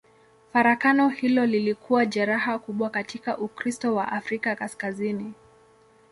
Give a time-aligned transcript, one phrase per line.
[0.53, 5.33] Farakano hilo lilikuwa jeraha kubwa katika Ukristo wa Afrika Kaskazini.